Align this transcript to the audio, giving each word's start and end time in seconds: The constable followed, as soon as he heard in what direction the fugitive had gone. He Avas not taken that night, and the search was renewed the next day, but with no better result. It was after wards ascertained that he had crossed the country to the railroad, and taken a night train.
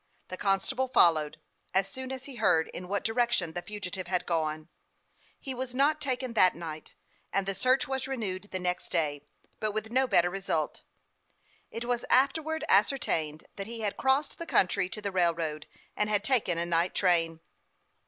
The 0.29 0.35
constable 0.37 0.87
followed, 0.87 1.39
as 1.75 1.87
soon 1.87 2.11
as 2.11 2.23
he 2.23 2.37
heard 2.37 2.69
in 2.69 2.87
what 2.87 3.03
direction 3.03 3.53
the 3.53 3.61
fugitive 3.61 4.07
had 4.07 4.25
gone. 4.25 4.67
He 5.39 5.53
Avas 5.53 5.75
not 5.75 6.01
taken 6.01 6.33
that 6.33 6.55
night, 6.55 6.95
and 7.31 7.45
the 7.45 7.53
search 7.53 7.87
was 7.87 8.07
renewed 8.07 8.49
the 8.51 8.57
next 8.59 8.89
day, 8.89 9.21
but 9.59 9.73
with 9.73 9.91
no 9.91 10.07
better 10.07 10.31
result. 10.31 10.81
It 11.69 11.85
was 11.85 12.03
after 12.09 12.41
wards 12.41 12.65
ascertained 12.67 13.43
that 13.57 13.67
he 13.67 13.81
had 13.81 13.95
crossed 13.95 14.39
the 14.39 14.47
country 14.47 14.89
to 14.89 15.03
the 15.03 15.11
railroad, 15.11 15.67
and 15.95 16.09
taken 16.23 16.57
a 16.57 16.65
night 16.65 16.95
train. 16.95 17.39